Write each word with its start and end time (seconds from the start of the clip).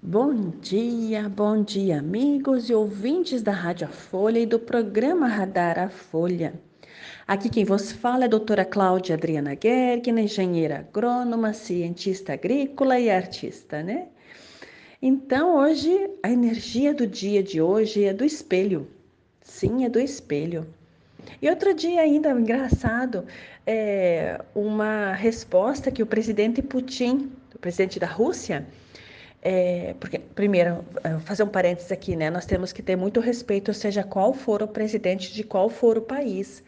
Bom 0.00 0.50
dia, 0.60 1.28
bom 1.28 1.64
dia, 1.64 1.98
amigos 1.98 2.70
e 2.70 2.72
ouvintes 2.72 3.42
da 3.42 3.50
Rádio 3.50 3.88
Folha 3.88 4.38
e 4.38 4.46
do 4.46 4.56
programa 4.56 5.26
Radar 5.26 5.76
a 5.76 5.88
Folha. 5.88 6.54
Aqui 7.26 7.50
quem 7.50 7.64
vos 7.64 7.90
fala 7.90 8.22
é 8.22 8.26
a 8.26 8.30
doutora 8.30 8.64
Cláudia 8.64 9.16
Adriana 9.16 9.58
Gergner, 9.60 10.24
engenheira 10.24 10.78
agrônoma, 10.78 11.52
cientista 11.52 12.34
agrícola 12.34 13.00
e 13.00 13.10
artista, 13.10 13.82
né? 13.82 14.06
Então, 15.02 15.56
hoje, 15.56 16.08
a 16.22 16.30
energia 16.30 16.94
do 16.94 17.04
dia 17.04 17.42
de 17.42 17.60
hoje 17.60 18.04
é 18.04 18.14
do 18.14 18.24
espelho. 18.24 18.86
Sim, 19.42 19.84
é 19.84 19.88
do 19.88 19.98
espelho. 19.98 20.64
E 21.42 21.50
outro 21.50 21.74
dia 21.74 22.02
ainda, 22.02 22.30
engraçado, 22.30 23.26
é 23.66 24.40
uma 24.54 25.12
resposta 25.12 25.90
que 25.90 26.04
o 26.04 26.06
presidente 26.06 26.62
Putin, 26.62 27.32
o 27.52 27.58
presidente 27.58 27.98
da 27.98 28.06
Rússia, 28.06 28.64
é, 29.40 29.94
porque, 30.00 30.18
primeiro, 30.18 30.84
é, 31.04 31.18
fazer 31.20 31.42
um 31.42 31.48
parênteses 31.48 31.92
aqui, 31.92 32.16
né? 32.16 32.30
Nós 32.30 32.44
temos 32.44 32.72
que 32.72 32.82
ter 32.82 32.96
muito 32.96 33.20
respeito, 33.20 33.72
seja 33.72 34.02
qual 34.02 34.32
for 34.32 34.62
o 34.62 34.68
presidente 34.68 35.32
de 35.32 35.44
qual 35.44 35.68
for 35.68 35.96
o 35.96 36.02
país. 36.02 36.62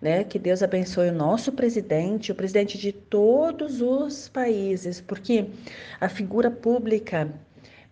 Né? 0.00 0.24
Que 0.24 0.38
Deus 0.38 0.64
abençoe 0.64 1.10
o 1.10 1.14
nosso 1.14 1.52
presidente, 1.52 2.32
o 2.32 2.34
presidente 2.34 2.76
de 2.76 2.92
todos 2.92 3.80
os 3.80 4.28
países, 4.28 5.00
porque 5.00 5.46
a 6.00 6.08
figura 6.08 6.50
pública 6.50 7.28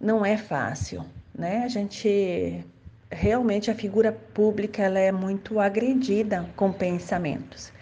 não 0.00 0.26
é 0.26 0.36
fácil, 0.36 1.04
né? 1.32 1.62
A 1.64 1.68
gente 1.68 2.64
realmente 3.12 3.70
a 3.70 3.74
figura 3.74 4.12
pública 4.12 4.82
ela 4.82 4.98
é 4.98 5.12
muito 5.12 5.60
agredida 5.60 6.48
com 6.56 6.72
pensamentos. 6.72 7.72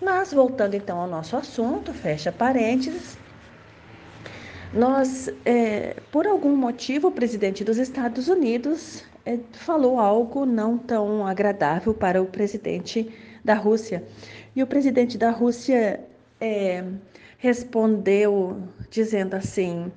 Mas 0.00 0.32
voltando 0.32 0.74
então 0.74 0.98
ao 1.00 1.08
nosso 1.08 1.36
assunto, 1.36 1.92
fecha 1.92 2.30
parênteses, 2.30 3.16
nós, 4.76 5.30
é, 5.44 5.96
por 6.12 6.26
algum 6.26 6.54
motivo, 6.54 7.08
o 7.08 7.12
presidente 7.12 7.64
dos 7.64 7.78
Estados 7.78 8.28
Unidos 8.28 9.02
é, 9.24 9.38
falou 9.52 9.98
algo 9.98 10.44
não 10.44 10.76
tão 10.76 11.26
agradável 11.26 11.94
para 11.94 12.20
o 12.20 12.26
presidente 12.26 13.10
da 13.42 13.54
Rússia. 13.54 14.04
E 14.54 14.62
o 14.62 14.66
presidente 14.66 15.16
da 15.16 15.30
Rússia 15.30 16.00
é, 16.38 16.84
respondeu 17.38 18.60
dizendo 18.90 19.34
assim 19.34 19.90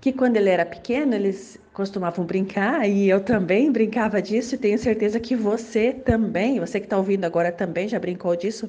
que 0.00 0.12
quando 0.12 0.36
ele 0.36 0.50
era 0.50 0.66
pequeno 0.66 1.14
eles 1.14 1.58
costumavam 1.72 2.24
brincar 2.24 2.88
e 2.88 3.08
eu 3.08 3.20
também 3.20 3.72
brincava 3.72 4.20
disso 4.20 4.54
e 4.54 4.58
tenho 4.58 4.78
certeza 4.78 5.18
que 5.18 5.34
você 5.34 5.92
também, 5.92 6.60
você 6.60 6.78
que 6.78 6.86
está 6.86 6.96
ouvindo 6.98 7.24
agora 7.24 7.50
também 7.50 7.88
já 7.88 7.98
brincou 7.98 8.36
disso 8.36 8.68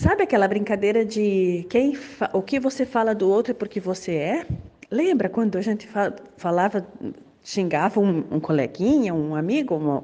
Sabe 0.00 0.22
aquela 0.22 0.48
brincadeira 0.48 1.04
de 1.04 1.66
quem 1.68 1.92
o 2.32 2.40
que 2.40 2.58
você 2.58 2.86
fala 2.86 3.14
do 3.14 3.28
outro 3.28 3.50
é 3.50 3.54
porque 3.54 3.78
você 3.78 4.14
é? 4.14 4.46
Lembra 4.90 5.28
quando 5.28 5.58
a 5.58 5.60
gente 5.60 5.86
falava, 6.38 6.88
xingava 7.44 8.00
um, 8.00 8.24
um 8.30 8.40
coleguinha, 8.40 9.12
um 9.12 9.34
amigo, 9.34 9.74
um, 9.74 10.02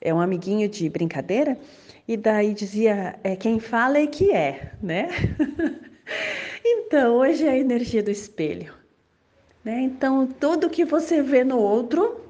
é 0.00 0.14
um 0.14 0.20
amiguinho 0.20 0.68
de 0.68 0.88
brincadeira, 0.88 1.58
e 2.06 2.16
daí 2.16 2.54
dizia 2.54 3.18
é 3.24 3.34
quem 3.34 3.58
fala 3.58 3.98
é 3.98 4.06
que 4.06 4.30
é, 4.30 4.74
né? 4.80 5.08
então, 6.64 7.16
hoje 7.16 7.44
é 7.44 7.50
a 7.50 7.58
energia 7.58 8.04
do 8.04 8.12
espelho. 8.12 8.72
Né? 9.64 9.80
Então, 9.80 10.24
tudo 10.24 10.70
que 10.70 10.84
você 10.84 11.20
vê 11.20 11.42
no 11.42 11.58
outro, 11.58 12.20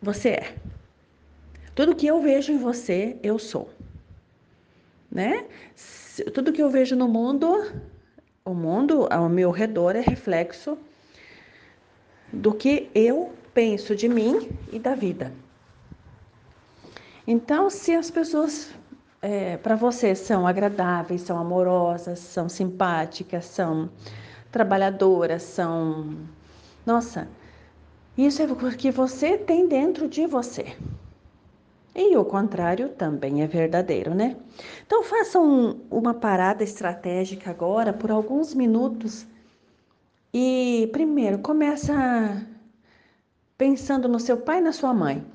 você 0.00 0.28
é. 0.28 0.54
Tudo 1.74 1.96
que 1.96 2.06
eu 2.06 2.20
vejo 2.20 2.52
em 2.52 2.58
você, 2.58 3.16
eu 3.24 3.40
sou 3.40 3.68
né? 5.10 5.46
Tudo 6.34 6.52
que 6.52 6.62
eu 6.62 6.70
vejo 6.70 6.96
no 6.96 7.08
mundo, 7.08 7.72
o 8.44 8.54
mundo 8.54 9.06
ao 9.10 9.28
meu 9.28 9.50
redor 9.50 9.96
é 9.96 10.00
reflexo 10.00 10.78
do 12.32 12.52
que 12.52 12.90
eu 12.94 13.32
penso 13.54 13.96
de 13.96 14.08
mim 14.08 14.48
e 14.72 14.78
da 14.78 14.94
vida. 14.94 15.32
Então, 17.26 17.68
se 17.68 17.94
as 17.94 18.10
pessoas 18.10 18.72
é, 19.20 19.56
para 19.56 19.74
você 19.74 20.14
são 20.14 20.46
agradáveis, 20.46 21.22
são 21.22 21.38
amorosas, 21.38 22.18
são 22.18 22.48
simpáticas, 22.48 23.44
são 23.44 23.90
trabalhadoras, 24.50 25.42
são. 25.42 26.16
Nossa, 26.86 27.28
isso 28.16 28.42
é 28.42 28.46
porque 28.46 28.90
você 28.90 29.36
tem 29.36 29.68
dentro 29.68 30.08
de 30.08 30.26
você. 30.26 30.76
E 32.00 32.16
o 32.16 32.24
contrário 32.24 32.90
também 32.90 33.42
é 33.42 33.46
verdadeiro, 33.48 34.14
né? 34.14 34.36
Então 34.86 35.02
faça 35.02 35.40
um, 35.40 35.80
uma 35.90 36.14
parada 36.14 36.62
estratégica 36.62 37.50
agora 37.50 37.92
por 37.92 38.08
alguns 38.08 38.54
minutos 38.54 39.26
e 40.32 40.88
primeiro 40.92 41.40
começa 41.40 42.46
pensando 43.56 44.06
no 44.08 44.20
seu 44.20 44.36
pai 44.36 44.58
e 44.58 44.60
na 44.60 44.70
sua 44.70 44.94
mãe. 44.94 45.26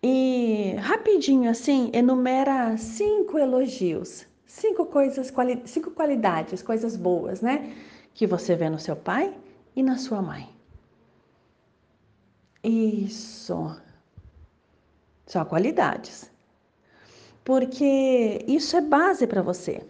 E 0.00 0.76
rapidinho 0.78 1.50
assim, 1.50 1.90
enumera 1.92 2.76
cinco 2.76 3.36
elogios, 3.36 4.28
cinco 4.46 4.86
coisas, 4.86 5.32
cinco 5.64 5.90
qualidades, 5.90 6.62
coisas 6.62 6.96
boas, 6.96 7.40
né? 7.40 7.74
Que 8.14 8.28
você 8.28 8.54
vê 8.54 8.70
no 8.70 8.78
seu 8.78 8.94
pai 8.94 9.34
e 9.74 9.82
na 9.82 9.98
sua 9.98 10.22
mãe. 10.22 10.48
Isso. 12.62 13.85
Só 15.26 15.44
qualidades. 15.44 16.30
Porque 17.44 18.44
isso 18.46 18.76
é 18.76 18.80
base 18.80 19.26
para 19.26 19.42
você. 19.42 19.82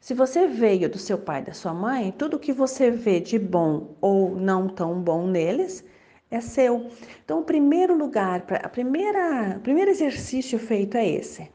Se 0.00 0.14
você 0.14 0.48
veio 0.48 0.90
do 0.90 0.98
seu 0.98 1.16
pai 1.16 1.42
da 1.42 1.52
sua 1.52 1.72
mãe, 1.72 2.12
tudo 2.12 2.38
que 2.38 2.52
você 2.52 2.90
vê 2.90 3.20
de 3.20 3.38
bom 3.38 3.94
ou 4.00 4.34
não 4.34 4.68
tão 4.68 5.00
bom 5.00 5.26
neles 5.26 5.84
é 6.30 6.40
seu. 6.40 6.90
Então, 7.24 7.40
o 7.40 7.44
primeiro 7.44 7.96
lugar, 7.96 8.44
a 8.62 8.68
primeira, 8.68 9.56
o 9.58 9.60
primeiro 9.60 9.90
exercício 9.90 10.58
feito 10.58 10.96
é 10.96 11.08
esse, 11.08 11.48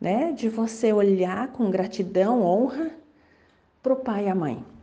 né? 0.00 0.32
De 0.32 0.48
você 0.48 0.92
olhar 0.92 1.52
com 1.52 1.70
gratidão, 1.70 2.42
honra 2.42 2.90
para 3.82 3.92
o 3.92 3.96
pai 3.96 4.26
e 4.26 4.28
a 4.28 4.34
mãe. 4.34 4.75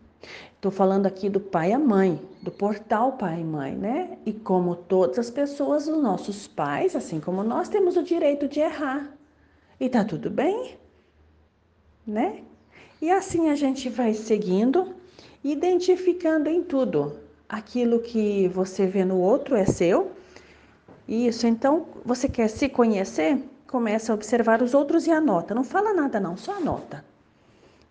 Estou 0.56 0.72
falando 0.72 1.06
aqui 1.06 1.30
do 1.30 1.40
pai 1.40 1.72
e 1.72 1.74
a 1.74 1.80
mãe, 1.80 2.22
do 2.42 2.50
portal 2.50 3.14
pai 3.14 3.42
e 3.42 3.44
mãe, 3.44 3.76
né? 3.76 4.18
E 4.26 4.32
como 4.32 4.76
todas 4.76 5.20
as 5.20 5.30
pessoas, 5.30 5.88
os 5.88 6.02
nossos 6.02 6.48
pais, 6.48 6.96
assim 6.96 7.20
como 7.20 7.44
nós, 7.44 7.68
temos 7.68 7.98
o 7.98 8.04
direito 8.04 8.48
de 8.48 8.62
errar. 8.62 9.10
E 9.80 9.90
tá 9.90 10.06
tudo 10.06 10.30
bem, 10.30 10.78
né? 12.08 12.44
E 13.02 13.12
assim 13.12 13.50
a 13.50 13.56
gente 13.56 13.90
vai 13.90 14.14
seguindo, 14.14 14.96
identificando 15.44 16.50
em 16.50 16.64
tudo. 16.64 17.20
Aquilo 17.50 18.00
que 18.00 18.48
você 18.48 18.88
vê 18.88 19.04
no 19.04 19.20
outro 19.20 19.56
é 19.56 19.66
seu. 19.66 20.14
Isso, 21.06 21.46
então, 21.46 21.88
você 22.06 22.30
quer 22.30 22.48
se 22.48 22.70
conhecer? 22.70 23.38
Começa 23.68 24.14
a 24.14 24.16
observar 24.16 24.62
os 24.62 24.74
outros 24.74 25.06
e 25.06 25.12
anota. 25.12 25.54
Não 25.54 25.64
fala 25.64 25.94
nada 25.94 26.20
não, 26.20 26.38
só 26.38 26.54
anota. 26.54 27.04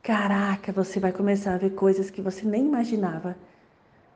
Caraca, 0.03 0.73
você 0.73 0.99
vai 0.99 1.13
começar 1.13 1.55
a 1.55 1.59
ver 1.59 1.71
coisas 1.71 2.11
que 2.11 2.21
você 2.21 2.45
nem 2.45 2.67
imaginava. 2.67 3.37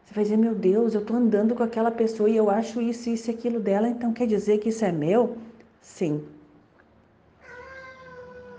Você 0.05 0.15
vai 0.15 0.25
dizer, 0.25 0.37
meu 0.37 0.53
Deus, 0.53 0.95
eu 0.95 1.01
estou 1.01 1.17
andando 1.17 1.55
com 1.55 1.63
aquela 1.63 1.93
pessoa 1.93 2.29
e 2.29 2.37
eu 2.37 2.51
acho 2.51 2.81
isso, 2.81 3.09
isso 3.09 3.31
e 3.31 3.35
aquilo 3.35 3.61
dela, 3.61 3.89
então 3.89 4.13
quer 4.13 4.27
dizer 4.27 4.59
que 4.59 4.71
isso 4.71 4.85
é 4.85 4.91
meu? 4.91 5.39
Sim. 5.81 6.27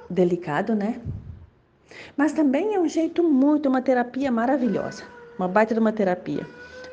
Delicado, 0.09 0.73
né? 0.73 1.01
Mas 2.15 2.31
também 2.31 2.75
é 2.75 2.79
um 2.79 2.87
jeito 2.87 3.21
muito, 3.21 3.67
uma 3.67 3.81
terapia 3.81 4.31
maravilhosa. 4.31 5.03
Uma 5.37 5.49
baita 5.49 5.73
de 5.73 5.81
uma 5.81 5.91
terapia. 5.91 6.47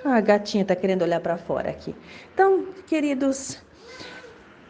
Ah, 0.04 0.16
a 0.16 0.20
gatinha 0.20 0.62
está 0.62 0.74
querendo 0.74 1.02
olhar 1.02 1.20
para 1.20 1.38
fora 1.38 1.70
aqui. 1.70 1.94
Então, 2.34 2.66
queridos, 2.88 3.63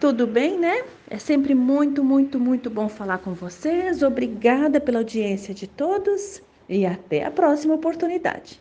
tudo 0.01 0.27
bem, 0.27 0.59
né? 0.59 0.85
É 1.09 1.19
sempre 1.19 1.55
muito, 1.55 2.03
muito, 2.05 2.39
muito 2.39 2.71
bom 2.71 2.89
falar 2.89 3.19
com 3.19 3.35
vocês. 3.35 4.03
Obrigada 4.03 4.81
pela 4.81 4.99
audiência 4.99 5.55
de 5.55 5.67
todos 5.67 6.43
e 6.69 6.85
até 6.87 7.25
a 7.25 7.31
próxima 7.31 7.75
oportunidade. 7.75 8.53